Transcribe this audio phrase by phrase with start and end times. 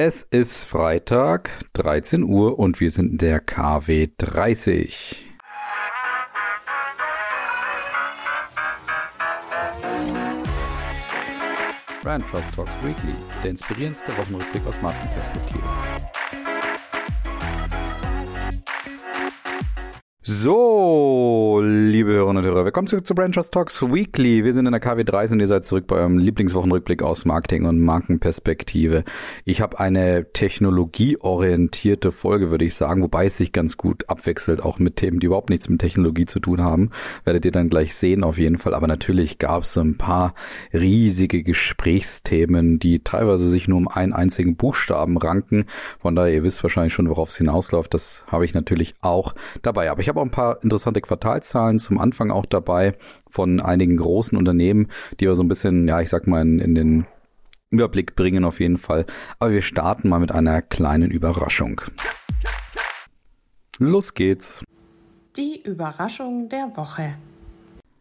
[0.00, 5.26] Es ist Freitag, 13 Uhr und wir sind in der KW 30.
[12.04, 15.64] Brand Trust Talks Weekly, der inspirierendste Wochenrückblick aus Markenperspektive.
[20.30, 24.44] So, liebe Hörerinnen und Hörer, willkommen zurück zu Brand Trust Talks Weekly.
[24.44, 27.80] Wir sind in der KW3 und ihr seid zurück bei eurem Lieblingswochenrückblick aus Marketing und
[27.80, 29.04] Markenperspektive.
[29.46, 34.78] Ich habe eine technologieorientierte Folge, würde ich sagen, wobei es sich ganz gut abwechselt, auch
[34.78, 36.90] mit Themen, die überhaupt nichts mit Technologie zu tun haben.
[37.24, 38.74] Werdet ihr dann gleich sehen auf jeden Fall.
[38.74, 40.34] Aber natürlich gab es ein paar
[40.74, 45.64] riesige Gesprächsthemen, die teilweise sich nur um einen einzigen Buchstaben ranken.
[46.00, 47.94] Von daher, ihr wisst wahrscheinlich schon, worauf es hinausläuft.
[47.94, 49.90] Das habe ich natürlich auch dabei.
[49.90, 52.96] Aber ich habe auch ein paar interessante Quartalzahlen zum Anfang auch dabei
[53.30, 54.88] von einigen großen Unternehmen,
[55.20, 57.06] die wir so ein bisschen, ja, ich sag mal, in, in den
[57.70, 59.06] Überblick bringen auf jeden Fall.
[59.38, 61.80] Aber wir starten mal mit einer kleinen Überraschung.
[63.78, 64.64] Los geht's.
[65.36, 67.14] Die Überraschung der Woche.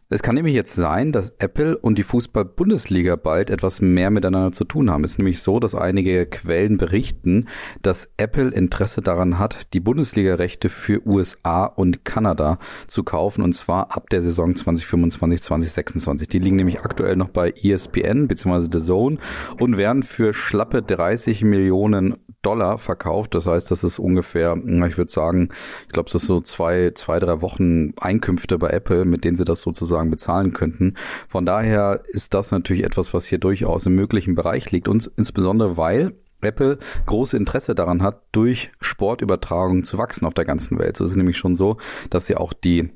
[0.09, 4.63] Es kann nämlich jetzt sein, dass Apple und die Fußball-Bundesliga bald etwas mehr miteinander zu
[4.63, 5.03] tun haben.
[5.03, 7.49] Es ist nämlich so, dass einige Quellen berichten,
[7.81, 13.97] dass Apple Interesse daran hat, die Bundesliga-Rechte für USA und Kanada zu kaufen und zwar
[13.97, 16.29] ab der Saison 2025, 2026.
[16.29, 18.69] Die liegen nämlich aktuell noch bei ESPN bzw.
[18.71, 19.17] The Zone
[19.59, 23.35] und werden für schlappe 30 Millionen Dollar verkauft.
[23.35, 25.49] Das heißt, das ist ungefähr, ich würde sagen,
[25.87, 29.43] ich glaube, das ist so zwei, zwei, drei Wochen Einkünfte bei Apple, mit denen sie
[29.43, 30.95] das sozusagen bezahlen könnten.
[31.27, 34.87] Von daher ist das natürlich etwas, was hier durchaus im möglichen Bereich liegt.
[34.87, 40.77] Und insbesondere, weil Apple große Interesse daran hat, durch Sportübertragung zu wachsen auf der ganzen
[40.79, 40.97] Welt.
[40.97, 41.77] So ist es nämlich schon so,
[42.09, 42.91] dass sie auch die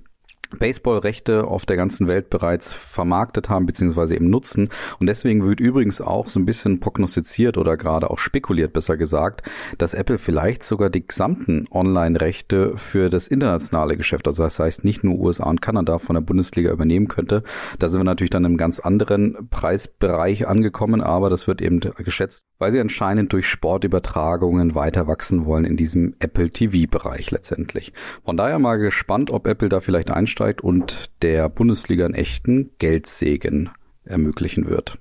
[0.57, 4.69] Baseballrechte auf der ganzen Welt bereits vermarktet haben beziehungsweise eben nutzen.
[4.99, 9.49] Und deswegen wird übrigens auch so ein bisschen prognostiziert oder gerade auch spekuliert, besser gesagt,
[9.77, 15.03] dass Apple vielleicht sogar die gesamten Online-Rechte für das internationale Geschäft, also das heißt nicht
[15.03, 17.43] nur USA und Kanada von der Bundesliga übernehmen könnte.
[17.79, 22.43] Da sind wir natürlich dann im ganz anderen Preisbereich angekommen, aber das wird eben geschätzt,
[22.59, 27.93] weil sie anscheinend durch Sportübertragungen weiter wachsen wollen in diesem Apple TV-Bereich letztendlich.
[28.23, 32.71] Von daher mal gespannt, ob Apple da vielleicht einsteigt einsteigt und der Bundesliga einen echten
[32.79, 33.69] Geldsegen
[34.05, 34.97] ermöglichen wird.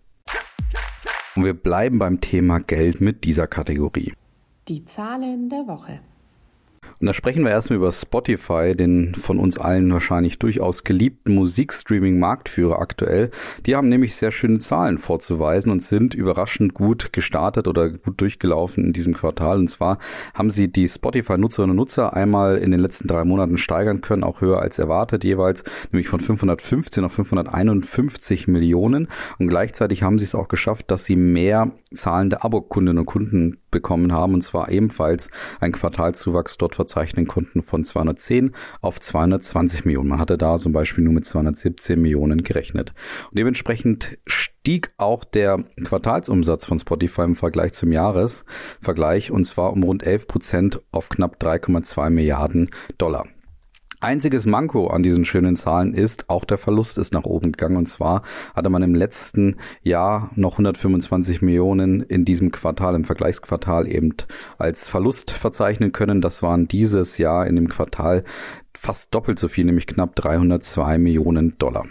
[1.37, 4.13] Und wir bleiben beim Thema Geld mit dieser Kategorie.
[4.67, 6.01] Die Zahlen der Woche.
[7.01, 12.79] Und da sprechen wir erstmal über Spotify, den von uns allen wahrscheinlich durchaus geliebten Musikstreaming-Marktführer
[12.79, 13.31] aktuell.
[13.65, 18.85] Die haben nämlich sehr schöne Zahlen vorzuweisen und sind überraschend gut gestartet oder gut durchgelaufen
[18.85, 19.59] in diesem Quartal.
[19.59, 19.99] Und zwar
[20.35, 24.43] haben sie die Spotify-Nutzerinnen und Nutzer einmal in den letzten drei Monaten steigern können, auch
[24.43, 29.09] höher als erwartet jeweils, nämlich von 515 auf 551 Millionen.
[29.39, 34.13] Und gleichzeitig haben sie es auch geschafft, dass sie mehr zahlende Abo-Kundinnen und Kunden bekommen
[34.13, 35.31] haben, und zwar ebenfalls
[35.61, 40.09] ein Quartalzuwachs dort verzeichnen konnten von 210 auf 220 Millionen.
[40.09, 42.93] Man hatte da zum Beispiel nur mit 217 Millionen gerechnet.
[43.31, 49.85] Und dementsprechend stieg auch der Quartalsumsatz von Spotify im Vergleich zum Jahresvergleich und zwar um
[49.85, 53.27] rund 11 Prozent auf knapp 3,2 Milliarden Dollar.
[54.03, 57.77] Einziges Manko an diesen schönen Zahlen ist, auch der Verlust ist nach oben gegangen.
[57.77, 58.23] Und zwar
[58.55, 64.15] hatte man im letzten Jahr noch 125 Millionen in diesem Quartal, im Vergleichsquartal eben
[64.57, 66.23] als Verlust verzeichnen können.
[66.23, 68.25] Das waren dieses Jahr in dem Quartal
[68.75, 71.85] fast doppelt so viel, nämlich knapp 302 Millionen Dollar.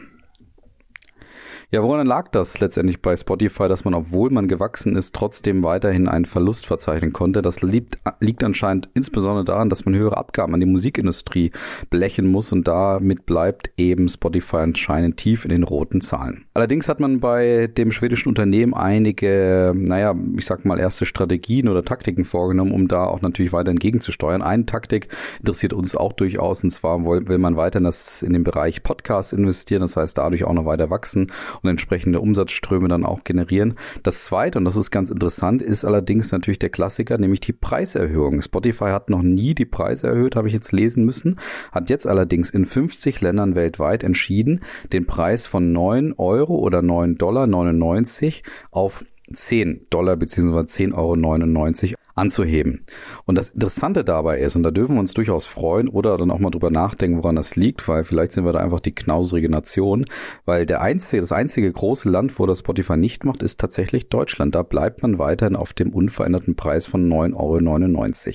[1.72, 6.07] Ja, woran lag das letztendlich bei Spotify, dass man, obwohl man gewachsen ist, trotzdem weiterhin
[6.07, 7.44] einen Verlust verzeichnen konnte?
[7.44, 11.52] Das liegt, liegt anscheinend insbesondere daran, dass man höhere Abgaben an die Musikindustrie
[11.91, 16.46] blechen muss und damit bleibt eben Spotify anscheinend tief in den roten Zahlen.
[16.56, 21.86] Allerdings hat man bei dem schwedischen Unternehmen einige, naja, ich sag mal, erste Strategien oder
[21.86, 24.41] Taktiken vorgenommen, um da auch natürlich weiter entgegenzusteuern.
[24.41, 28.44] Eine Taktik interessiert uns auch durchaus und zwar will man weiter in, das, in den
[28.44, 33.23] Bereich Podcast investieren, das heißt dadurch auch noch weiter wachsen und entsprechende Umsatzströme dann auch
[33.23, 33.75] generieren.
[34.03, 38.41] Das zweite, und das ist ganz interessant, ist allerdings natürlich der Klassiker, nämlich die Preiserhöhung.
[38.41, 41.39] Spotify hat noch nie die Preise erhöht, habe ich jetzt lesen müssen,
[41.71, 44.61] hat jetzt allerdings in 50 Ländern weltweit entschieden,
[44.94, 50.59] den Preis von 9 Euro oder 9 Dollar 99 auf 10 Dollar bzw.
[50.59, 52.86] 10,99 Euro anzuheben.
[53.25, 56.39] Und das Interessante dabei ist, und da dürfen wir uns durchaus freuen oder dann auch
[56.39, 60.06] mal drüber nachdenken, woran das liegt, weil vielleicht sind wir da einfach die knauserige Nation,
[60.45, 64.56] weil der einzige, das einzige große Land, wo das Spotify nicht macht, ist tatsächlich Deutschland.
[64.56, 68.33] Da bleibt man weiterhin auf dem unveränderten Preis von 9,99 Euro.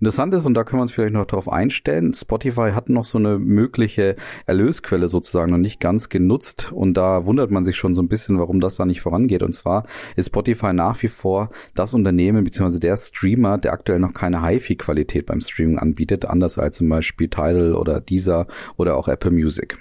[0.00, 3.18] Interessant ist, und da können wir uns vielleicht noch darauf einstellen, Spotify hat noch so
[3.18, 4.16] eine mögliche
[4.46, 8.38] Erlösquelle sozusagen noch nicht ganz genutzt und da wundert man sich schon so ein bisschen,
[8.38, 9.42] warum das da nicht vorangeht.
[9.42, 9.86] Und zwar
[10.16, 12.78] ist Spotify nach wie vor das Unternehmen bzw.
[12.78, 17.74] der Streamer, der aktuell noch keine HiFi-Qualität beim Streaming anbietet, anders als zum Beispiel Tidal
[17.74, 19.78] oder Deezer oder auch Apple Music.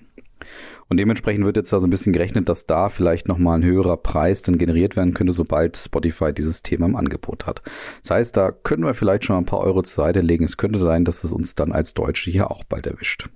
[0.90, 3.98] Und dementsprechend wird jetzt da so ein bisschen gerechnet, dass da vielleicht nochmal ein höherer
[3.98, 7.62] Preis dann generiert werden könnte, sobald Spotify dieses Thema im Angebot hat.
[8.02, 10.46] Das heißt, da können wir vielleicht schon ein paar Euro zur Seite legen.
[10.46, 13.30] Es könnte sein, dass es uns dann als Deutsche hier auch bald erwischt.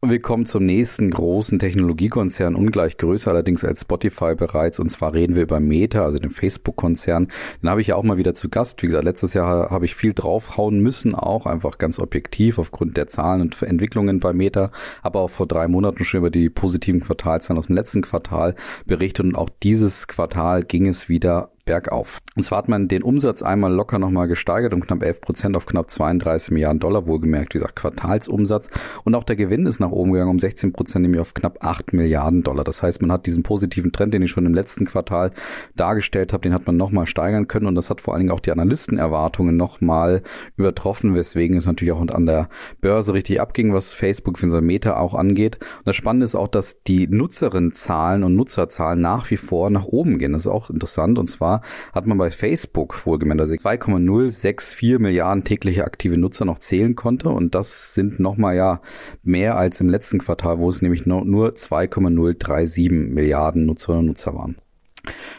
[0.00, 4.78] Und wir kommen zum nächsten großen Technologiekonzern, ungleich größer allerdings als Spotify bereits.
[4.78, 7.26] Und zwar reden wir über Meta, also den Facebook-Konzern.
[7.60, 8.80] Den habe ich ja auch mal wieder zu Gast.
[8.80, 13.08] Wie gesagt, letztes Jahr habe ich viel draufhauen müssen, auch einfach ganz objektiv aufgrund der
[13.08, 14.70] Zahlen und Entwicklungen bei Meta.
[15.02, 18.54] Aber auch vor drei Monaten schon über die positiven Quartalzahlen aus dem letzten Quartal
[18.86, 19.26] berichtet.
[19.26, 22.18] Und auch dieses Quartal ging es wieder bergauf.
[22.34, 25.66] Und zwar hat man den Umsatz einmal locker nochmal gesteigert um knapp 11 Prozent auf
[25.66, 28.70] knapp 32 Milliarden Dollar, wohlgemerkt, wie gesagt, Quartalsumsatz.
[29.04, 31.92] Und auch der Gewinn ist nach oben gegangen um 16 Prozent, nämlich auf knapp 8
[31.92, 32.64] Milliarden Dollar.
[32.64, 35.32] Das heißt, man hat diesen positiven Trend, den ich schon im letzten Quartal
[35.76, 37.66] dargestellt habe, den hat man nochmal steigern können.
[37.66, 40.22] Und das hat vor allen Dingen auch die Analystenerwartungen nochmal
[40.56, 42.48] übertroffen, weswegen es natürlich auch an der
[42.80, 45.58] Börse richtig abging, was Facebook für Meta auch angeht.
[45.78, 50.18] Und das Spannende ist auch, dass die Nutzerinnenzahlen und Nutzerzahlen nach wie vor nach oben
[50.18, 50.32] gehen.
[50.32, 51.18] Das ist auch interessant.
[51.18, 51.57] Und zwar
[51.92, 57.54] hat man bei Facebook wohlgemerkt, also 2,064 Milliarden tägliche aktive Nutzer noch zählen konnte und
[57.54, 58.80] das sind nochmal ja
[59.22, 64.56] mehr als im letzten Quartal, wo es nämlich nur 2,037 Milliarden Nutzerinnen und Nutzer waren.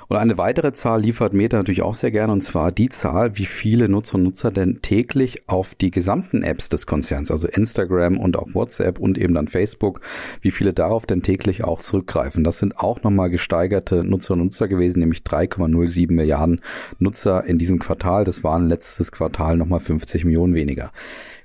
[0.08, 3.46] Und eine weitere Zahl liefert Meta natürlich auch sehr gerne, und zwar die Zahl, wie
[3.46, 8.38] viele Nutzer und Nutzer denn täglich auf die gesamten Apps des Konzerns, also Instagram und
[8.38, 10.02] auch WhatsApp und eben dann Facebook,
[10.42, 12.44] wie viele darauf denn täglich auch zurückgreifen.
[12.44, 16.62] Das sind auch nochmal gesteigerte Nutzer und Nutzer gewesen, nämlich 3,07 Milliarden
[16.98, 18.24] Nutzer in diesem Quartal.
[18.24, 20.92] Das waren letztes Quartal nochmal 50 Millionen weniger.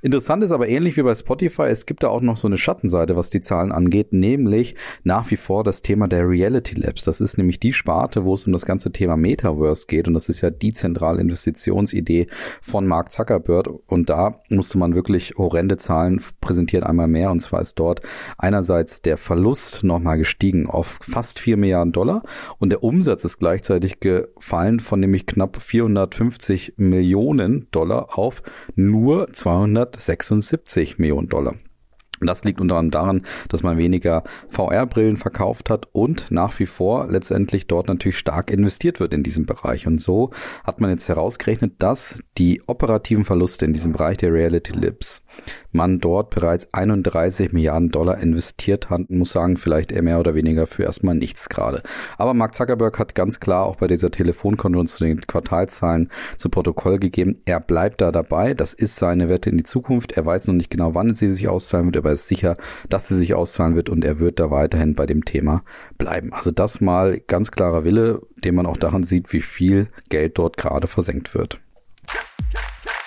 [0.05, 3.17] Interessant ist aber ähnlich wie bei Spotify, es gibt da auch noch so eine Schattenseite,
[3.17, 7.05] was die Zahlen angeht, nämlich nach wie vor das Thema der Reality Labs.
[7.05, 10.29] Das ist nämlich die Sparte, wo es um das ganze Thema Metaverse geht und das
[10.29, 12.27] ist ja die zentrale Investitionsidee
[12.61, 17.62] von Mark Zuckerberg und da musste man wirklich horrende Zahlen präsentieren, einmal mehr und zwar
[17.62, 18.03] ist dort
[18.37, 22.25] einerseits der Verlust nochmal gestiegen auf fast 4 Milliarden Dollar
[22.59, 28.43] und der Umsatz ist gleichzeitig gefallen von nämlich knapp 450 Millionen Dollar auf
[28.75, 31.56] nur 200 176 Millionen Dollar.
[32.20, 37.08] Das liegt unter anderem daran, dass man weniger VR-Brillen verkauft hat und nach wie vor
[37.08, 39.87] letztendlich dort natürlich stark investiert wird in diesem Bereich.
[39.87, 40.31] Und so
[40.64, 45.25] hat man jetzt herausgerechnet, dass die operativen Verluste in diesem Bereich der Reality Lips
[45.72, 49.10] man dort bereits 31 Milliarden Dollar investiert hat.
[49.10, 51.82] Muss sagen, vielleicht eher mehr oder weniger für erstmal nichts gerade.
[52.17, 56.99] Aber Mark Zuckerberg hat ganz klar auch bei dieser Telefonkonferenz zu den Quartalzahlen zu Protokoll
[56.99, 58.55] gegeben, er bleibt da dabei.
[58.55, 60.12] Das ist seine Wette in die Zukunft.
[60.12, 62.59] Er weiß noch nicht genau, wann sie sich auszahlen wird, aber er ist sicher,
[62.91, 65.65] dass sie sich auszahlen wird und er wird da weiterhin bei dem Thema
[65.97, 66.35] bleiben.
[66.35, 70.59] Also das mal ganz klarer Wille, den man auch daran sieht, wie viel Geld dort
[70.59, 71.61] gerade versenkt wird.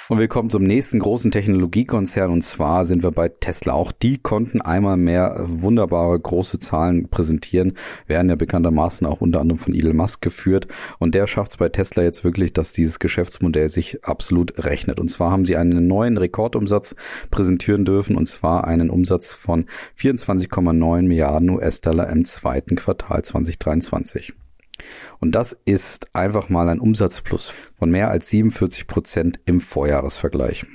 [0.09, 3.73] Und wir kommen zum nächsten großen Technologiekonzern und zwar sind wir bei Tesla.
[3.73, 7.73] Auch die konnten einmal mehr wunderbare große Zahlen präsentieren,
[8.07, 10.67] werden ja bekanntermaßen auch unter anderem von Elon Musk geführt
[10.97, 15.01] und der schafft es bei Tesla jetzt wirklich, dass dieses Geschäftsmodell sich absolut rechnet.
[15.01, 16.95] Und zwar haben sie einen neuen Rekordumsatz
[17.29, 19.65] präsentieren dürfen und zwar einen Umsatz von
[19.99, 24.33] 24,9 Milliarden US-Dollar im zweiten Quartal 2023.
[25.19, 30.65] Und das ist einfach mal ein Umsatzplus von mehr als 47 Prozent im Vorjahresvergleich.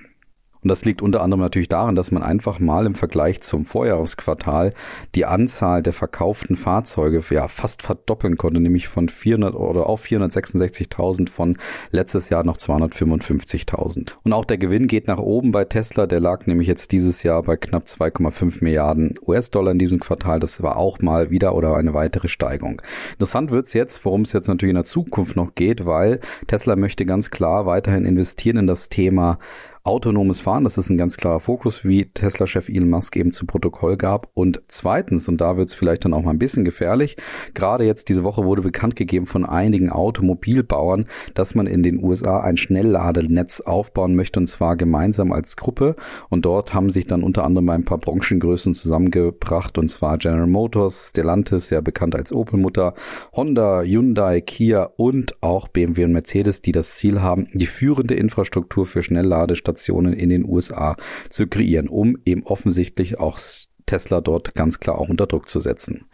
[0.62, 4.72] Und das liegt unter anderem natürlich daran, dass man einfach mal im Vergleich zum Vorjahresquartal
[5.14, 11.30] die Anzahl der verkauften Fahrzeuge ja fast verdoppeln konnte, nämlich von 400 oder auf 466.000
[11.30, 11.58] von
[11.90, 14.12] letztes Jahr noch 255.000.
[14.22, 17.42] Und auch der Gewinn geht nach oben bei Tesla, der lag nämlich jetzt dieses Jahr
[17.42, 20.38] bei knapp 2,5 Milliarden US-Dollar in diesem Quartal.
[20.38, 22.80] Das war auch mal wieder oder eine weitere Steigerung.
[23.12, 27.04] Interessant wird's jetzt, worum es jetzt natürlich in der Zukunft noch geht, weil Tesla möchte
[27.04, 29.38] ganz klar weiterhin investieren in das Thema
[29.84, 33.96] autonomes Fahren, das ist ein ganz klarer Fokus, wie Tesla-Chef Elon Musk eben zu Protokoll
[33.96, 34.30] gab.
[34.32, 37.16] Und zweitens, und da wird es vielleicht dann auch mal ein bisschen gefährlich,
[37.54, 42.40] gerade jetzt diese Woche wurde bekannt gegeben von einigen Automobilbauern, dass man in den USA
[42.40, 45.96] ein Schnellladenetz aufbauen möchte, und zwar gemeinsam als Gruppe.
[46.28, 51.10] Und dort haben sich dann unter anderem ein paar Branchengrößen zusammengebracht, und zwar General Motors,
[51.10, 52.94] Stellantis, ja bekannt als Opel-Mutter,
[53.34, 58.86] Honda, Hyundai, Kia und auch BMW und Mercedes, die das Ziel haben, die führende Infrastruktur
[58.86, 59.71] für Schnellladestationen
[60.14, 60.96] in den USA
[61.28, 63.38] zu kreieren, um eben offensichtlich auch
[63.86, 66.06] Tesla dort ganz klar auch unter Druck zu setzen.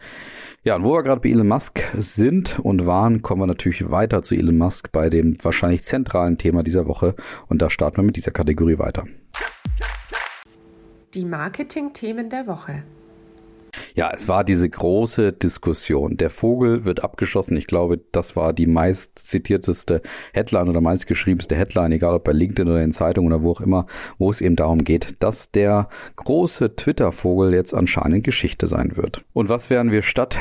[0.63, 4.21] Ja, und wo wir gerade bei Elon Musk sind und waren, kommen wir natürlich weiter
[4.21, 7.15] zu Elon Musk bei dem wahrscheinlich zentralen Thema dieser Woche.
[7.47, 9.05] Und da starten wir mit dieser Kategorie weiter.
[11.13, 12.83] Die Marketing-Themen der Woche.
[13.95, 16.17] Ja, es war diese große Diskussion.
[16.17, 17.57] Der Vogel wird abgeschossen.
[17.57, 20.01] Ich glaube, das war die meist zitierteste
[20.33, 23.85] Headline oder meistgeschriebenste Headline, egal ob bei LinkedIn oder in Zeitungen oder wo auch immer,
[24.17, 29.23] wo es eben darum geht, dass der große Twitter-Vogel jetzt anscheinend Geschichte sein wird.
[29.33, 30.37] Und was werden wir statt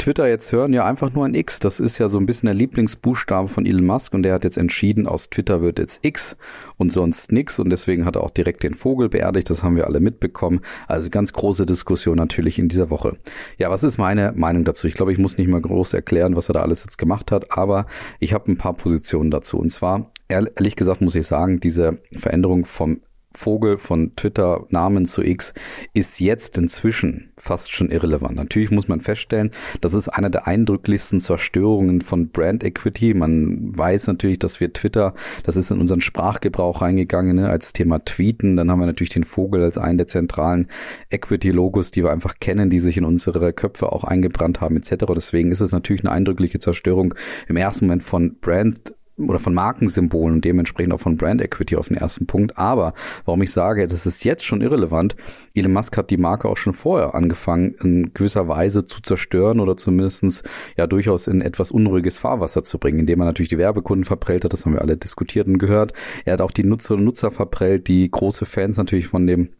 [0.00, 1.60] Twitter jetzt hören, ja einfach nur ein X.
[1.60, 4.56] Das ist ja so ein bisschen der Lieblingsbuchstabe von Elon Musk und der hat jetzt
[4.56, 6.38] entschieden, aus Twitter wird jetzt X
[6.78, 9.50] und sonst nix und deswegen hat er auch direkt den Vogel beerdigt.
[9.50, 10.62] Das haben wir alle mitbekommen.
[10.88, 13.18] Also ganz große Diskussion natürlich in dieser Woche.
[13.58, 14.86] Ja, was ist meine Meinung dazu?
[14.86, 17.58] Ich glaube, ich muss nicht mal groß erklären, was er da alles jetzt gemacht hat,
[17.58, 17.84] aber
[18.20, 19.58] ich habe ein paar Positionen dazu.
[19.58, 25.22] Und zwar, ehrlich gesagt muss ich sagen, diese Veränderung vom Vogel von Twitter Namen zu
[25.22, 25.54] X
[25.94, 28.36] ist jetzt inzwischen fast schon irrelevant.
[28.36, 33.14] Natürlich muss man feststellen, das ist eine der eindrücklichsten Zerstörungen von Brand Equity.
[33.14, 38.04] Man weiß natürlich, dass wir Twitter, das ist in unseren Sprachgebrauch reingegangen ne, als Thema
[38.04, 38.56] Tweeten.
[38.56, 40.68] Dann haben wir natürlich den Vogel als einen der zentralen
[41.10, 45.06] Equity-Logos, die wir einfach kennen, die sich in unsere Köpfe auch eingebrannt haben etc.
[45.14, 47.14] Deswegen ist es natürlich eine eindrückliche Zerstörung
[47.48, 48.94] im ersten Moment von Brand
[49.28, 52.56] oder von Markensymbolen und dementsprechend auch von Brand Equity auf den ersten Punkt.
[52.58, 55.16] Aber warum ich sage, das ist jetzt schon irrelevant,
[55.54, 59.76] Elon Musk hat die Marke auch schon vorher angefangen, in gewisser Weise zu zerstören oder
[59.76, 60.42] zumindestens
[60.76, 64.52] ja durchaus in etwas unruhiges Fahrwasser zu bringen, indem er natürlich die Werbekunden verprellt hat,
[64.52, 65.92] das haben wir alle diskutiert und gehört.
[66.24, 69.50] Er hat auch die Nutzerinnen und Nutzer verprellt, die große Fans natürlich von dem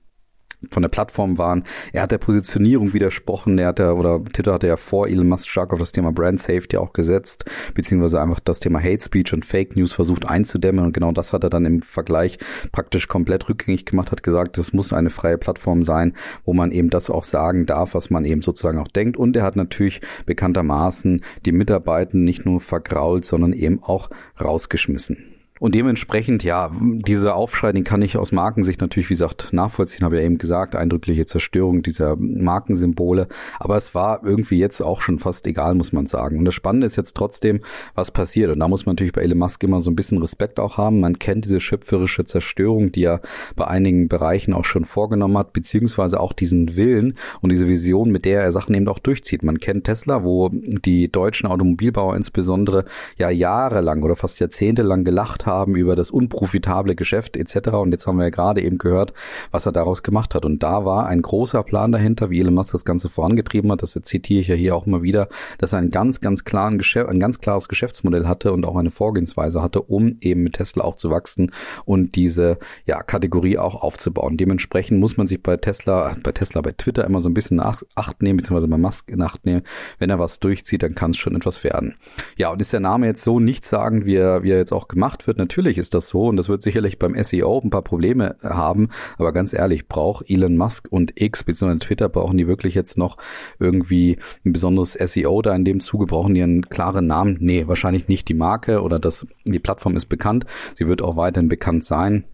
[0.71, 1.64] von der Plattform waren.
[1.93, 3.59] Er hat der Positionierung widersprochen.
[3.59, 6.40] Er hat ja, oder Twitter hatte ja vor Elon Musk stark auf das Thema Brand
[6.40, 10.85] Safety auch gesetzt, beziehungsweise einfach das Thema Hate Speech und Fake News versucht einzudämmen.
[10.85, 12.38] Und genau das hat er dann im Vergleich
[12.73, 16.14] praktisch komplett rückgängig gemacht, hat gesagt, es muss eine freie Plattform sein,
[16.45, 19.17] wo man eben das auch sagen darf, was man eben sozusagen auch denkt.
[19.17, 25.39] Und er hat natürlich bekanntermaßen die Mitarbeiter nicht nur vergrault, sondern eben auch rausgeschmissen.
[25.61, 30.17] Und dementsprechend, ja, dieser Aufschrei, den kann ich aus Markensicht natürlich, wie gesagt, nachvollziehen, habe
[30.17, 33.29] ja eben gesagt, eindrückliche Zerstörung dieser Markensymbole.
[33.59, 36.38] Aber es war irgendwie jetzt auch schon fast egal, muss man sagen.
[36.38, 37.61] Und das Spannende ist jetzt trotzdem,
[37.95, 38.50] was passiert.
[38.50, 40.99] Und da muss man natürlich bei Elon Musk immer so ein bisschen Respekt auch haben.
[40.99, 43.21] Man kennt diese schöpferische Zerstörung, die er
[43.55, 48.25] bei einigen Bereichen auch schon vorgenommen hat, beziehungsweise auch diesen Willen und diese Vision, mit
[48.25, 49.43] der er Sachen eben auch durchzieht.
[49.43, 52.87] Man kennt Tesla, wo die deutschen Automobilbauer insbesondere
[53.19, 57.71] ja jahrelang oder fast jahrzehntelang gelacht haben, haben über das unprofitable Geschäft etc.
[57.71, 59.12] Und jetzt haben wir ja gerade eben gehört,
[59.50, 60.45] was er daraus gemacht hat.
[60.45, 63.83] Und da war ein großer Plan dahinter, wie Elon Musk das Ganze vorangetrieben hat.
[63.83, 65.28] Das zitiere ich ja hier auch immer wieder,
[65.59, 68.90] dass er ein ganz, ganz klaren Geschäft, ein ganz klares Geschäftsmodell hatte und auch eine
[68.90, 71.52] Vorgehensweise hatte, um eben mit Tesla auch zu wachsen
[71.85, 74.37] und diese ja, Kategorie auch aufzubauen.
[74.37, 77.83] Dementsprechend muss man sich bei Tesla, bei Tesla, bei Twitter immer so ein bisschen nach
[77.95, 79.62] Acht nehmen, beziehungsweise bei Musk in Acht nehmen.
[79.99, 81.97] Wenn er was durchzieht, dann kann es schon etwas werden.
[82.37, 84.88] Ja, und ist der Name jetzt so nicht sagen, wie er, wie er jetzt auch
[84.88, 85.38] gemacht wird?
[85.40, 88.90] Natürlich ist das so und das wird sicherlich beim SEO ein paar Probleme haben.
[89.16, 91.78] Aber ganz ehrlich, braucht Elon Musk und X bzw.
[91.78, 93.16] Twitter brauchen die wirklich jetzt noch
[93.59, 96.04] irgendwie ein besonderes SEO da in dem Zuge?
[96.04, 97.38] Brauchen die einen klaren Namen?
[97.40, 100.44] Nee, wahrscheinlich nicht die Marke oder das, die Plattform ist bekannt.
[100.75, 102.25] Sie wird auch weiterhin bekannt sein.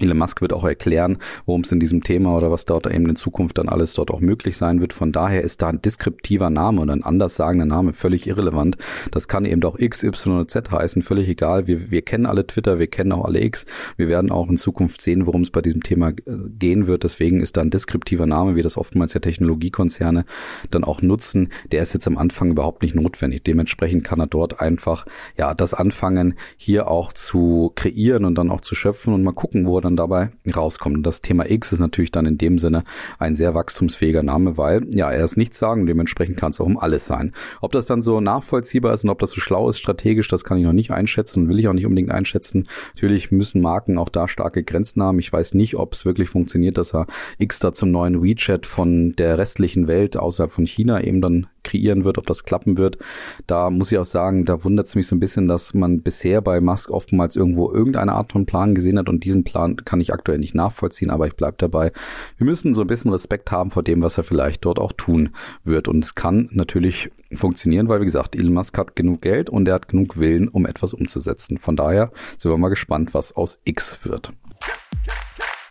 [0.00, 3.16] Elon Musk wird auch erklären, worum es in diesem Thema oder was dort eben in
[3.16, 4.92] Zukunft dann alles dort auch möglich sein wird.
[4.92, 8.78] Von daher ist da ein deskriptiver Name oder ein anders sagender Name völlig irrelevant.
[9.10, 11.66] Das kann eben auch X, Y oder Z heißen, völlig egal.
[11.66, 13.66] Wir, wir kennen alle Twitter, wir kennen auch alle X.
[13.96, 16.14] Wir werden auch in Zukunft sehen, worum es bei diesem Thema äh,
[16.58, 17.02] gehen wird.
[17.04, 20.24] Deswegen ist da ein deskriptiver Name, wie das oftmals ja Technologiekonzerne
[20.70, 21.50] dann auch nutzen.
[21.72, 23.42] Der ist jetzt am Anfang überhaupt nicht notwendig.
[23.44, 28.60] Dementsprechend kann er dort einfach, ja, das anfangen, hier auch zu kreieren und dann auch
[28.60, 30.96] zu schöpfen und mal gucken, wo er dann dabei rauskommt.
[30.96, 32.84] Und das Thema X ist natürlich dann in dem Sinne
[33.18, 36.78] ein sehr wachstumsfähiger Name, weil ja, er ist nichts sagen, dementsprechend kann es auch um
[36.78, 37.32] alles sein.
[37.60, 40.58] Ob das dann so nachvollziehbar ist und ob das so schlau ist strategisch, das kann
[40.58, 42.68] ich noch nicht einschätzen und will ich auch nicht unbedingt einschätzen.
[42.94, 45.18] Natürlich müssen Marken auch da starke Grenzen haben.
[45.18, 47.06] Ich weiß nicht, ob es wirklich funktioniert, dass er
[47.38, 52.04] X da zum neuen WeChat von der restlichen Welt außerhalb von China eben dann kreieren
[52.04, 52.98] wird, ob das klappen wird.
[53.46, 56.40] Da muss ich auch sagen, da wundert es mich so ein bisschen, dass man bisher
[56.40, 60.12] bei Musk oftmals irgendwo irgendeine Art von Plan gesehen hat und diesen Plan kann ich
[60.12, 61.92] aktuell nicht nachvollziehen, aber ich bleibe dabei.
[62.36, 65.30] Wir müssen so ein bisschen Respekt haben vor dem, was er vielleicht dort auch tun
[65.64, 65.88] wird.
[65.88, 69.74] Und es kann natürlich funktionieren, weil wie gesagt, Elon Musk hat genug Geld und er
[69.74, 71.58] hat genug Willen, um etwas umzusetzen.
[71.58, 74.32] Von daher sind wir mal gespannt, was aus X wird.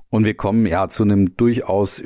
[0.10, 2.02] Und wir kommen ja zu einem durchaus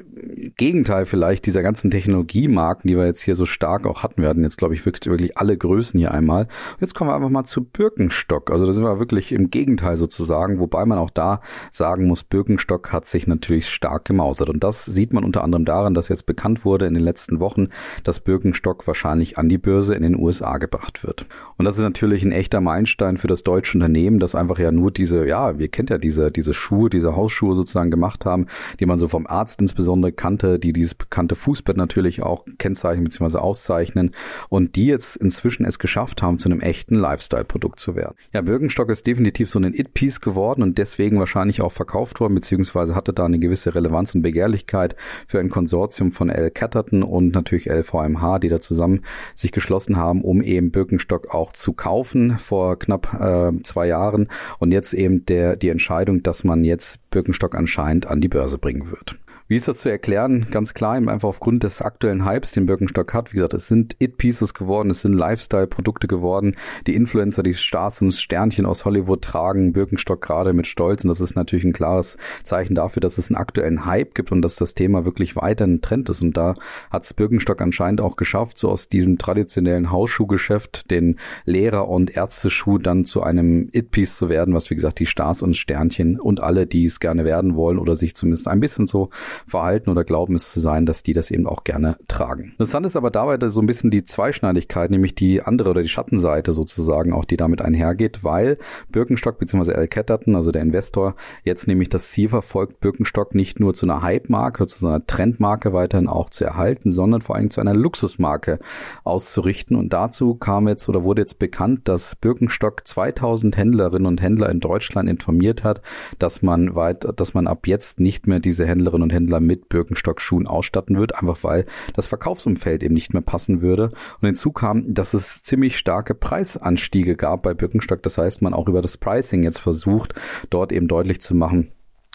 [0.58, 4.24] Gegenteil vielleicht dieser ganzen Technologiemarken, die wir jetzt hier so stark auch hatten.
[4.24, 6.46] Wir hatten jetzt, glaube ich, wirklich, wirklich alle Größen hier einmal.
[6.46, 8.50] Und jetzt kommen wir einfach mal zu Birkenstock.
[8.50, 11.41] Also da sind wir wirklich im Gegenteil sozusagen, wobei man auch da
[11.72, 14.50] sagen muss, Birkenstock hat sich natürlich stark gemausert.
[14.50, 17.67] Und das sieht man unter anderem daran, dass jetzt bekannt wurde in den letzten Wochen,
[18.03, 21.27] dass Birkenstock wahrscheinlich an die Börse in den USA gebracht wird.
[21.58, 24.89] Und das ist natürlich ein echter Meilenstein für das deutsche Unternehmen, das einfach ja nur
[24.89, 28.48] diese, ja, wir kennt ja diese, diese Schuhe, diese Hausschuhe sozusagen gemacht haben,
[28.79, 33.38] die man so vom Arzt insbesondere kannte, die dieses bekannte Fußbett natürlich auch kennzeichnen bzw.
[33.38, 34.15] auszeichnen
[34.50, 38.15] und die jetzt inzwischen es geschafft haben, zu einem echten Lifestyle-Produkt zu werden.
[38.33, 42.95] Ja, Birkenstock ist definitiv so ein It-Piece geworden und deswegen wahrscheinlich auch verkauft worden, beziehungsweise
[42.95, 44.95] hatte da eine gewisse Relevanz und Begehrlichkeit
[45.27, 46.51] für ein Konsortium von L.
[46.51, 49.01] Catterton und natürlich LVMH, die da zusammen
[49.36, 54.29] sich geschlossen haben, um eben Birkenstock auch zu kaufen vor knapp äh, zwei Jahren
[54.60, 58.89] und jetzt eben der die Entscheidung, dass man jetzt Birkenstock anscheinend an die Börse bringen
[58.89, 59.17] wird.
[59.51, 60.48] Wie ist das zu erklären?
[60.50, 63.34] Ganz klar, eben einfach aufgrund des aktuellen Hypes, den Birkenstock hat.
[63.34, 66.55] Wie gesagt, es sind It-Pieces geworden, es sind Lifestyle-Produkte geworden.
[66.88, 71.03] Die Influencer, die Stars und Sternchen aus Hollywood tragen Birkenstock gerade mit Stolz.
[71.03, 72.15] Und das ist natürlich ein klares
[72.46, 75.81] Zeichen dafür, dass es einen aktuellen Hype gibt und dass das Thema wirklich weiter ein
[75.81, 76.22] Trend ist.
[76.22, 76.55] Und da
[76.89, 82.77] hat es Birkenstock anscheinend auch geschafft, so aus diesem traditionellen Hausschuhgeschäft, den Lehrer- und Ärzteschuh
[82.77, 86.67] dann zu einem It-Piece zu werden, was wie gesagt die Stars und Sternchen und alle,
[86.67, 89.10] die es gerne werden wollen oder sich zumindest ein bisschen so
[89.48, 92.51] verhalten oder glauben es zu sein, dass die das eben auch gerne tragen.
[92.51, 96.53] Interessant ist aber dabei so ein bisschen die Zweischneidigkeit, nämlich die andere oder die Schattenseite
[96.53, 98.57] sozusagen, auch die damit einhergeht, weil
[98.89, 99.74] Birkenstock bzw.
[99.74, 104.01] Al Ketterton, also der Investor, jetzt nämlich das Ziel verfolgt, Birkenstock nicht nur zu einer
[104.01, 108.60] Hype-Marke, zu einer Trendmarke weiterhin auch zu erhalten, sondern vor allem zu einer Luxusmarke
[109.03, 109.75] auszurichten.
[109.75, 114.60] Und dazu kam jetzt oder wurde jetzt bekannt, dass Birkenstock 2000 Händlerinnen und Händler in
[114.60, 115.81] Deutschland informiert hat,
[116.19, 119.69] dass man weit, dass man ab jetzt nicht mehr diese Händlerinnen und Händler Händler mit
[119.69, 123.91] Birkenstock-Schuhen ausstatten wird, einfach weil das Verkaufsumfeld eben nicht mehr passen würde.
[124.21, 128.03] Und hinzu kam, dass es ziemlich starke Preisanstiege gab bei Birkenstock.
[128.03, 130.13] Das heißt, man auch über das Pricing jetzt versucht,
[130.50, 131.71] dort eben deutlich zu machen,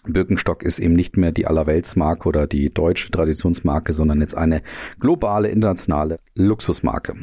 [0.09, 4.63] Birkenstock ist eben nicht mehr die Allerweltsmarke oder die deutsche Traditionsmarke, sondern jetzt eine
[5.01, 7.17] globale, internationale Luxusmarke.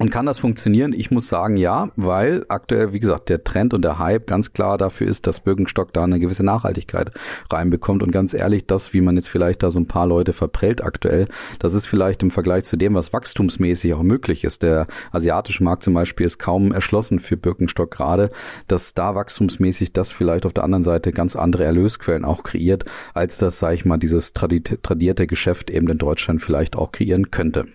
[0.00, 0.92] Und kann das funktionieren?
[0.92, 4.76] Ich muss sagen, ja, weil aktuell, wie gesagt, der Trend und der Hype ganz klar
[4.76, 7.12] dafür ist, dass Birkenstock da eine gewisse Nachhaltigkeit
[7.48, 8.02] reinbekommt.
[8.02, 11.28] Und ganz ehrlich, das, wie man jetzt vielleicht da so ein paar Leute verprellt aktuell,
[11.60, 14.64] das ist vielleicht im Vergleich zu dem, was wachstumsmäßig auch möglich ist.
[14.64, 18.32] Der asiatische Markt zum Beispiel ist kaum erschlossen für Birkenstock gerade,
[18.66, 22.84] dass da wachstumsmäßig das vielleicht auf der anderen Seite ganz andere Erlösquellen auch kreiert,
[23.14, 27.66] als das, sage ich mal, dieses tradierte Geschäft eben in Deutschland vielleicht auch kreieren könnte.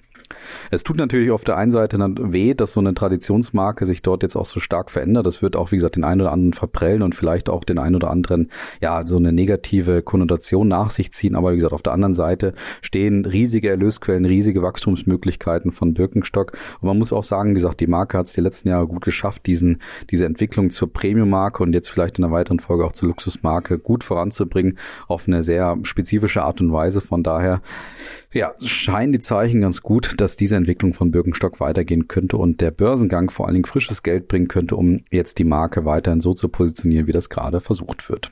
[0.71, 4.23] Es tut natürlich auf der einen Seite dann weh, dass so eine Traditionsmarke sich dort
[4.23, 5.25] jetzt auch so stark verändert.
[5.25, 7.95] Das wird auch, wie gesagt, den einen oder anderen verprellen und vielleicht auch den einen
[7.95, 8.49] oder anderen,
[8.81, 11.35] ja, so eine negative Konnotation nach sich ziehen.
[11.35, 16.53] Aber wie gesagt, auf der anderen Seite stehen riesige Erlösquellen, riesige Wachstumsmöglichkeiten von Birkenstock.
[16.81, 19.03] Und man muss auch sagen, wie gesagt, die Marke hat es die letzten Jahre gut
[19.03, 23.09] geschafft, diesen, diese Entwicklung zur Premium-Marke und jetzt vielleicht in einer weiteren Folge auch zur
[23.09, 27.01] Luxusmarke gut voranzubringen auf eine sehr spezifische Art und Weise.
[27.01, 27.61] Von daher,
[28.31, 32.71] ja, scheinen die Zeichen ganz gut, dass diese Entwicklung von Birkenstock weitergehen könnte und der
[32.71, 36.49] Börsengang vor allen Dingen frisches Geld bringen könnte, um jetzt die Marke weiterhin so zu
[36.49, 38.31] positionieren, wie das gerade versucht wird.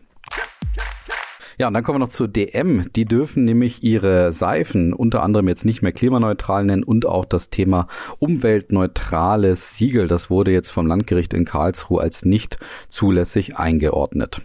[1.59, 2.91] Ja, und dann kommen wir noch zur DM.
[2.95, 7.49] Die dürfen nämlich ihre Seifen unter anderem jetzt nicht mehr klimaneutral nennen und auch das
[7.49, 7.87] Thema
[8.19, 14.43] umweltneutrales Siegel, das wurde jetzt vom Landgericht in Karlsruhe als nicht zulässig eingeordnet.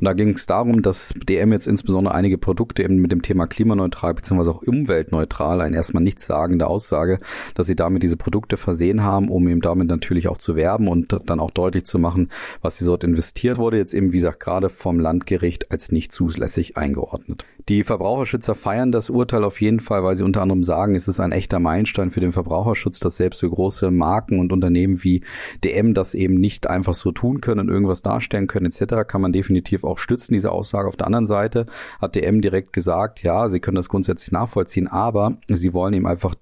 [0.00, 3.46] Und da ging es darum, dass DM jetzt insbesondere einige Produkte eben mit dem Thema
[3.46, 4.50] klimaneutral bzw.
[4.50, 7.20] auch umweltneutral, ein erstmal nichtssagende Aussage,
[7.54, 11.18] dass sie damit diese Produkte versehen haben, um eben damit natürlich auch zu werben und
[11.26, 12.30] dann auch deutlich zu machen,
[12.62, 16.76] was sie dort investiert wurde, jetzt eben wie gesagt gerade vom Landgericht als nicht zulässig
[16.76, 17.44] eingeordnet.
[17.68, 21.18] Die Verbraucherschützer feiern das Urteil auf jeden Fall, weil sie unter anderem sagen, es ist
[21.18, 25.24] ein echter Meilenstein für den Verbraucherschutz, dass selbst so große Marken und Unternehmen wie
[25.64, 29.08] DM das eben nicht einfach so tun können, irgendwas darstellen können etc.
[29.08, 30.86] kann man definitiv auch stützen, diese Aussage.
[30.86, 31.66] Auf der anderen Seite
[32.00, 36.36] hat DM direkt gesagt, ja, sie können das grundsätzlich nachvollziehen, aber sie wollen ihm einfach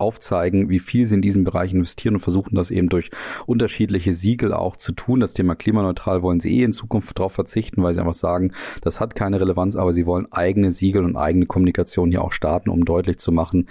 [0.00, 3.10] aufzeigen, wie viel sie in diesem Bereich investieren und versuchen das eben durch
[3.46, 5.20] unterschiedliche Siegel auch zu tun.
[5.20, 9.00] Das Thema klimaneutral wollen sie eh in Zukunft darauf verzichten, weil sie einfach sagen, das
[9.00, 12.84] hat keine Relevanz, aber sie wollen eigene Siegel und eigene Kommunikation hier auch starten, um
[12.84, 13.66] deutlich zu machen,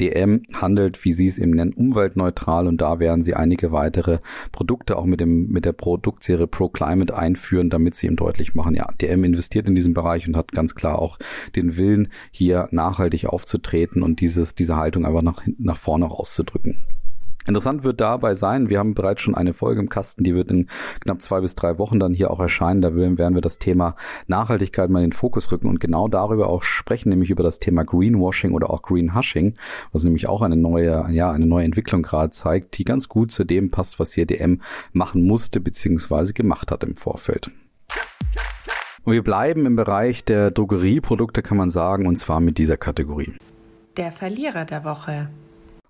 [0.00, 4.18] DM handelt, wie sie es eben nennen, umweltneutral und da werden sie einige weitere
[4.52, 8.74] Produkte auch mit dem mit der Produktserie Pro Climate einführen, damit sie eben deutlich machen,
[8.74, 11.18] ja, DM investiert in diesen Bereich und hat ganz klar auch
[11.56, 16.84] den Willen, hier nachhaltig aufzutreten und dieses diese Haltung einfach nach nach vorne auszudrücken.
[17.46, 20.68] Interessant wird dabei sein, wir haben bereits schon eine Folge im Kasten, die wird in
[21.00, 22.80] knapp zwei bis drei Wochen dann hier auch erscheinen.
[22.80, 26.62] Da werden wir das Thema Nachhaltigkeit mal in den Fokus rücken und genau darüber auch
[26.62, 29.56] sprechen, nämlich über das Thema Greenwashing oder auch Greenhushing,
[29.92, 33.44] was nämlich auch eine neue, ja, eine neue Entwicklung gerade zeigt, die ganz gut zu
[33.44, 36.32] dem passt, was hier DM machen musste bzw.
[36.32, 37.50] gemacht hat im Vorfeld.
[39.04, 43.34] Und wir bleiben im Bereich der Drogerieprodukte, kann man sagen, und zwar mit dieser Kategorie.
[43.98, 45.28] Der Verlierer der Woche.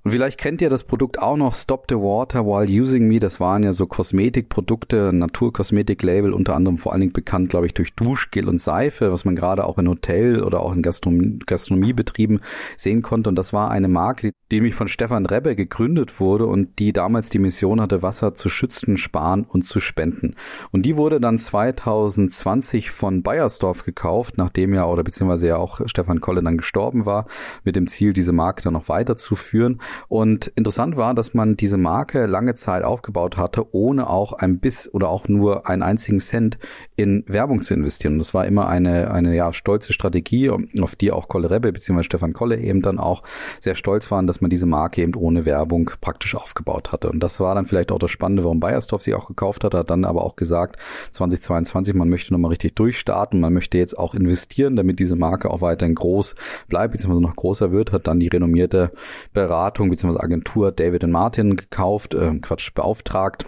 [0.04, 3.20] Und vielleicht kennt ihr das Produkt auch noch Stop the Water While Using Me.
[3.20, 7.94] Das waren ja so Kosmetikprodukte, Naturkosmetik-Label, unter anderem vor allen Dingen bekannt, glaube ich, durch
[7.94, 12.40] Duschgel und Seife, was man gerade auch in Hotel oder auch in Gastronomie Gastronomiebetrieben
[12.76, 13.30] sehen konnte.
[13.30, 17.30] Und das war eine Marke, die nämlich von Stefan Rebbe gegründet wurde und die damals
[17.30, 20.36] die Mission hatte, Wasser zu schützen, sparen und zu spenden.
[20.70, 26.20] Und die wurde dann 2020 von Bayersdorf gekauft, nachdem ja, oder beziehungsweise ja auch Stefan
[26.20, 27.26] Kolle dann gestorben war,
[27.64, 29.80] mit dem Ziel, diese Marke dann noch weiterzuführen.
[30.08, 34.92] Und interessant war, dass man diese Marke lange Zeit aufgebaut hatte, ohne auch ein Biss
[34.92, 36.58] oder auch nur einen einzigen Cent
[36.96, 38.14] in Werbung zu investieren.
[38.14, 42.02] Und das war immer eine, eine ja, stolze Strategie, auf die auch Kolle Rebbe bzw.
[42.02, 43.22] Stefan Kolle eben dann auch
[43.60, 47.10] sehr stolz waren, dass man diese Marke eben ohne Werbung praktisch aufgebaut hatte.
[47.10, 49.90] Und das war dann vielleicht auch das Spannende, warum Bayersdorf sie auch gekauft hat, hat
[49.90, 50.76] dann aber auch gesagt,
[51.12, 55.60] 2022, man möchte nochmal richtig durchstarten, man möchte jetzt auch investieren, damit diese Marke auch
[55.60, 56.34] weiterhin groß
[56.68, 58.92] bleibt, beziehungsweise noch größer wird, hat dann die renommierte
[59.32, 60.18] Beratung Beratung bzw.
[60.18, 63.46] Agentur David Martin gekauft, äh, Quatsch, beauftragt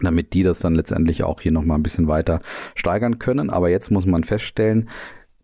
[0.00, 2.40] damit die das dann letztendlich auch hier nochmal ein bisschen weiter
[2.74, 3.50] steigern können.
[3.50, 4.88] Aber jetzt muss man feststellen,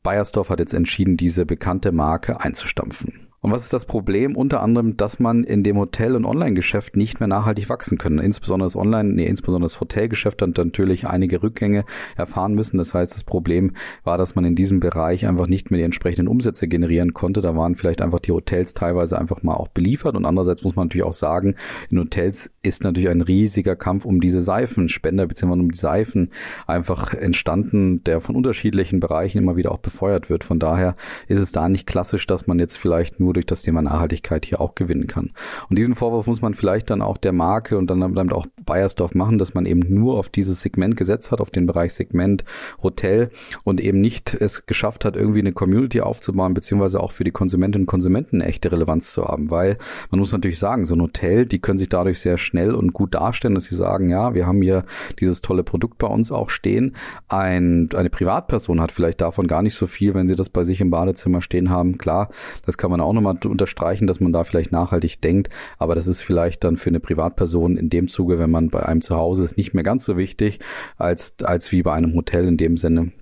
[0.03, 3.28] Bayersdorf hat jetzt entschieden, diese bekannte Marke einzustampfen.
[3.41, 4.35] Und was ist das Problem?
[4.35, 8.19] Unter anderem, dass man in dem Hotel- und Online-Geschäft nicht mehr nachhaltig wachsen können.
[8.19, 11.85] Insbesondere das Online, nee, insbesondere das Hotelgeschäft hat natürlich einige Rückgänge
[12.17, 12.79] erfahren müssen.
[12.79, 16.27] Das heißt, das Problem war, dass man in diesem Bereich einfach nicht mehr die entsprechenden
[16.27, 17.41] Umsätze generieren konnte.
[17.41, 20.17] Da waren vielleicht einfach die Hotels teilweise einfach mal auch beliefert.
[20.17, 21.55] Und andererseits muss man natürlich auch sagen,
[21.91, 26.31] in Hotels ist natürlich ein riesiger Kampf um diese Seifenspender beziehungsweise um die Seifen
[26.67, 30.43] einfach entstanden, der von unterschiedlichen Bereichen immer wieder auch befeuert wird.
[30.43, 30.97] Von daher
[31.29, 34.61] ist es da nicht klassisch, dass man jetzt vielleicht nur durch das Thema Nachhaltigkeit hier
[34.61, 35.31] auch gewinnen kann.
[35.71, 39.15] Und diesen Vorwurf muss man vielleicht dann auch der Marke und dann damit auch Bayersdorf
[39.15, 42.45] machen, dass man eben nur auf dieses Segment gesetzt hat, auf den Bereich Segment
[42.83, 43.31] Hotel
[43.63, 47.85] und eben nicht es geschafft hat, irgendwie eine Community aufzubauen, beziehungsweise auch für die Konsumentinnen
[47.85, 49.79] und Konsumenten echte Relevanz zu haben, weil
[50.11, 53.15] man muss natürlich sagen, so ein Hotel, die können sich dadurch sehr schnell und gut
[53.15, 54.85] darstellen, dass sie sagen, ja, wir haben hier
[55.21, 56.97] dieses tolle Produkt bei uns auch stehen.
[57.29, 60.81] Ein, eine Privatperson hat vielleicht davon gar nicht so viel, wenn sie das bei sich
[60.81, 61.99] im Badezimmer stehen haben.
[61.99, 62.31] Klar,
[62.67, 66.23] das kann man auch nochmal unterstreichen, dass man da vielleicht nachhaltig denkt, aber das ist
[66.23, 69.57] vielleicht dann für eine Privatperson in dem Zuge, wenn man bei einem zu Hause ist,
[69.57, 70.61] nicht mehr ganz so wichtig
[70.97, 73.13] als, als wie bei einem Hotel in dem Sinne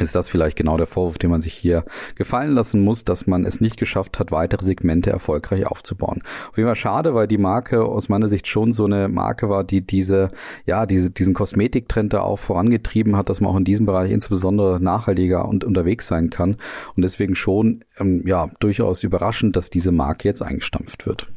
[0.00, 3.44] ist das vielleicht genau der Vorwurf, den man sich hier gefallen lassen muss, dass man
[3.44, 6.22] es nicht geschafft hat, weitere Segmente erfolgreich aufzubauen.
[6.50, 9.64] Auf jeden Fall schade, weil die Marke aus meiner Sicht schon so eine Marke war,
[9.64, 10.30] die diese,
[10.66, 14.80] ja, diese, diesen Kosmetiktrend da auch vorangetrieben hat, dass man auch in diesem Bereich insbesondere
[14.80, 16.56] nachhaltiger und unterwegs sein kann.
[16.96, 21.30] Und deswegen schon, ähm, ja, durchaus überraschend, dass diese Marke jetzt eingestampft wird.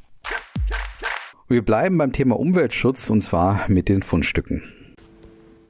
[1.48, 4.64] Wir bleiben beim Thema Umweltschutz und zwar mit den Fundstücken.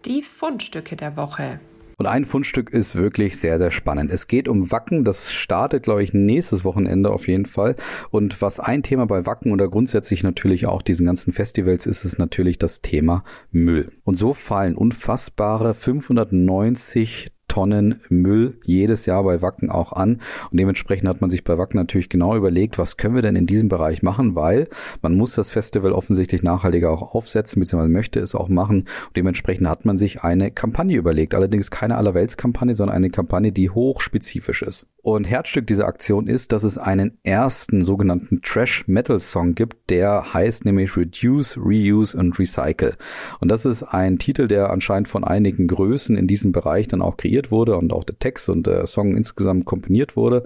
[0.05, 1.59] Die Fundstücke der Woche.
[1.97, 4.11] Und ein Fundstück ist wirklich sehr, sehr spannend.
[4.11, 5.03] Es geht um Wacken.
[5.03, 7.75] Das startet, glaube ich, nächstes Wochenende auf jeden Fall.
[8.09, 12.19] Und was ein Thema bei Wacken oder grundsätzlich natürlich auch diesen ganzen Festivals ist, ist
[12.19, 13.91] natürlich das Thema Müll.
[14.03, 20.19] Und so fallen unfassbare 590 Tonnen Müll jedes Jahr bei Wacken auch an.
[20.51, 23.45] Und dementsprechend hat man sich bei Wacken natürlich genau überlegt, was können wir denn in
[23.45, 24.67] diesem Bereich machen, weil
[25.01, 28.79] man muss das Festival offensichtlich nachhaltiger auch aufsetzen, beziehungsweise möchte es auch machen.
[28.79, 31.33] Und dementsprechend hat man sich eine Kampagne überlegt.
[31.33, 34.85] Allerdings keine Allerweltskampagne, sondern eine Kampagne, die hochspezifisch ist.
[35.05, 40.97] Und Herzstück dieser Aktion ist, dass es einen ersten sogenannten Trash-Metal-Song gibt, der heißt nämlich
[40.97, 42.95] Reduce, Reuse und Recycle.
[43.39, 47.17] Und das ist ein Titel, der anscheinend von einigen Größen in diesem Bereich dann auch
[47.17, 50.43] kreiert wurde und auch der Text und der Song insgesamt komponiert wurde.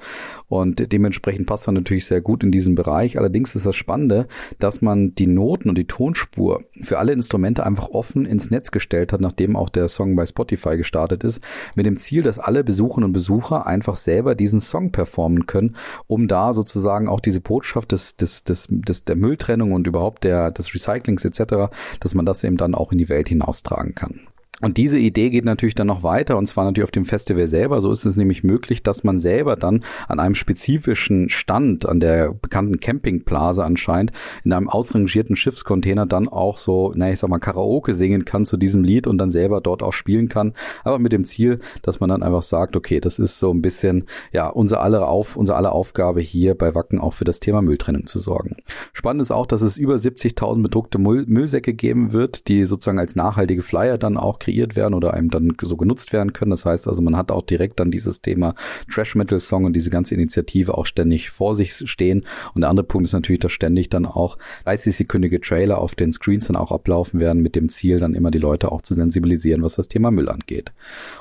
[0.50, 3.18] Und dementsprechend passt er natürlich sehr gut in diesen Bereich.
[3.18, 4.28] Allerdings ist das Spannende,
[4.60, 9.14] dass man die Noten und die Tonspur für alle Instrumente einfach offen ins Netz gestellt
[9.14, 11.40] hat, nachdem auch der Song bei Spotify gestartet ist,
[11.76, 15.76] mit dem Ziel, dass alle Besucherinnen und Besucher einfach selber diese diesen Song performen können,
[16.08, 20.52] um da sozusagen auch diese Botschaft des, des, des, des der Mülltrennung und überhaupt der,
[20.52, 24.22] des Recyclings etc., dass man das eben dann auch in die Welt hinaustragen kann.
[24.62, 27.82] Und diese Idee geht natürlich dann noch weiter und zwar natürlich auf dem Festival selber.
[27.82, 32.34] So ist es nämlich möglich, dass man selber dann an einem spezifischen Stand an der
[32.34, 34.12] bekannten Campingplaza anscheinend
[34.44, 38.58] in einem ausrangierten Schiffscontainer dann auch so, naja, ich sag mal, Karaoke singen kann zu
[38.58, 40.54] diesem Lied und dann selber dort auch spielen kann.
[40.84, 44.06] Aber mit dem Ziel, dass man dann einfach sagt, okay, das ist so ein bisschen,
[44.32, 48.06] ja, unser aller auf, unser aller Aufgabe hier bei Wacken auch für das Thema Mülltrennung
[48.06, 48.58] zu sorgen.
[48.94, 53.16] Spannend ist auch, dass es über 70.000 bedruckte Müll Müllsäcke geben wird, die sozusagen als
[53.16, 56.52] nachhaltige Flyer dann auch kreiert werden oder einem dann so genutzt werden können.
[56.52, 58.56] Das heißt also, man hat auch direkt dann dieses Thema
[58.92, 62.26] Trash Metal Song und diese ganze Initiative auch ständig vor sich stehen.
[62.56, 66.48] Und der andere Punkt ist natürlich, dass ständig dann auch 30-sekündige Trailer auf den Screens
[66.48, 69.76] dann auch ablaufen werden mit dem Ziel, dann immer die Leute auch zu sensibilisieren, was
[69.76, 70.72] das Thema Müll angeht.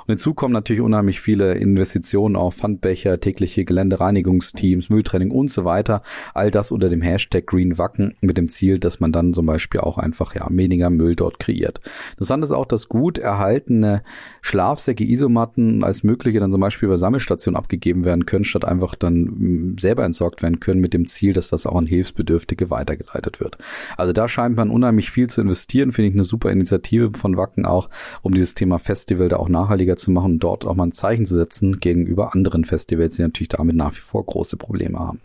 [0.00, 6.02] Und hinzu kommen natürlich unheimlich viele Investitionen auf Pfandbecher, tägliche Geländereinigungsteams, Mülltraining und so weiter.
[6.32, 9.80] All das unter dem Hashtag Green Wacken mit dem Ziel, dass man dann zum Beispiel
[9.80, 11.80] auch einfach ja weniger Müll dort kreiert.
[12.12, 14.02] Interessant ist auch, dass gut erhaltene
[14.40, 19.22] Schlafsäcke, Isomatten als mögliche dann zum Beispiel bei Sammelstationen abgegeben werden können, statt einfach dann
[19.22, 23.58] mm, selber entsorgt werden können mit dem Ziel, dass das auch an Hilfsbedürftige weitergeleitet wird.
[23.96, 27.66] Also da scheint man unheimlich viel zu investieren, finde ich eine super Initiative von Wacken
[27.66, 27.88] auch,
[28.22, 31.26] um dieses Thema Festival da auch nachhaltiger zu machen und dort auch mal ein Zeichen
[31.26, 35.20] zu setzen gegenüber anderen Festivals, die natürlich damit nach wie vor große Probleme haben.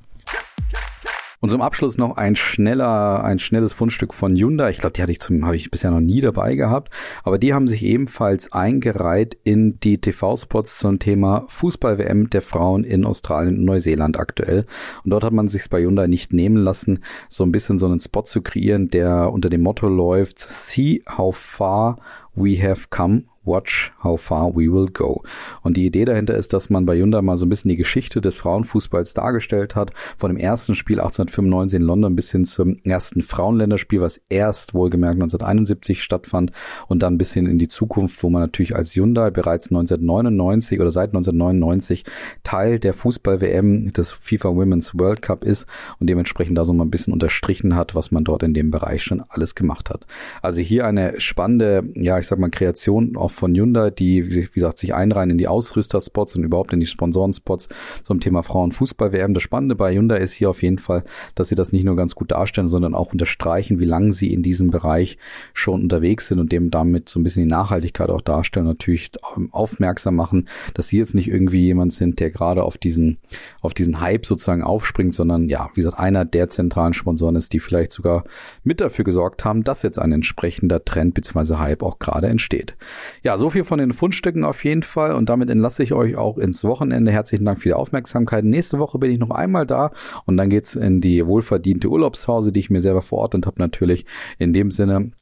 [1.44, 4.70] Und zum Abschluss noch ein schneller, ein schnelles Fundstück von Hyundai.
[4.70, 6.90] Ich glaube, die hatte ich zum, habe ich bisher noch nie dabei gehabt.
[7.26, 13.04] Aber die haben sich ebenfalls eingereiht in die TV-Spots zum Thema Fußball-WM der Frauen in
[13.04, 14.66] Australien und Neuseeland aktuell.
[15.04, 18.00] Und dort hat man sich bei Hyundai nicht nehmen lassen, so ein bisschen so einen
[18.00, 21.98] Spot zu kreieren, der unter dem Motto läuft, see how far
[22.36, 25.24] we have come Watch How Far We Will Go.
[25.62, 28.22] Und die Idee dahinter ist, dass man bei Hyundai mal so ein bisschen die Geschichte
[28.22, 33.22] des Frauenfußballs dargestellt hat, von dem ersten Spiel 1895 in London bis hin zum ersten
[33.22, 36.52] Frauenländerspiel, was erst wohlgemerkt 1971 stattfand
[36.88, 40.92] und dann bis hin in die Zukunft, wo man natürlich als Hyundai bereits 1999 oder
[40.92, 42.06] seit 1999
[42.44, 45.68] Teil der Fußball-WM des FIFA Women's World Cup ist
[46.00, 49.04] und dementsprechend da so mal ein bisschen unterstrichen hat, was man dort in dem Bereich
[49.04, 50.06] schon alles gemacht hat.
[50.42, 54.78] Also hier eine spannende, ja, ich sag mal, Kreation auf von Hyundai, die, wie gesagt,
[54.78, 57.70] sich einreihen in die Ausrüsterspots und überhaupt in die Sponsorenspots
[58.04, 59.34] zum Thema Frauenfußball-WM.
[59.34, 61.04] Das Spannende bei Hyundai ist hier auf jeden Fall,
[61.36, 64.44] dass sie das nicht nur ganz gut darstellen, sondern auch unterstreichen, wie lange sie in
[64.44, 65.18] diesem Bereich
[65.54, 69.12] schon unterwegs sind und dem damit so ein bisschen die Nachhaltigkeit auch darstellen, natürlich
[69.52, 73.18] aufmerksam machen, dass sie jetzt nicht irgendwie jemand sind, der gerade auf diesen,
[73.62, 77.60] auf diesen Hype sozusagen aufspringt, sondern ja, wie gesagt, einer der zentralen Sponsoren ist, die
[77.60, 78.24] vielleicht sogar
[78.64, 81.56] mit dafür gesorgt haben, dass jetzt ein entsprechender Trend bzw.
[81.56, 82.76] Hype auch gerade entsteht.
[83.24, 86.38] Ja, so viel von den Fundstücken auf jeden Fall und damit entlasse ich euch auch
[86.38, 87.10] ins Wochenende.
[87.10, 88.44] Herzlichen Dank für die Aufmerksamkeit.
[88.44, 89.92] Nächste Woche bin ich noch einmal da
[90.26, 94.06] und dann geht's in die wohlverdiente Urlaubspause, die ich mir selber verordnet habe natürlich.
[94.40, 95.14] In dem Sinne,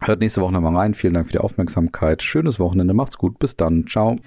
[0.00, 0.92] hört nächste Woche nochmal rein.
[0.92, 2.22] Vielen Dank für die Aufmerksamkeit.
[2.22, 3.86] Schönes Wochenende, macht's gut, bis dann.
[3.86, 4.18] Ciao.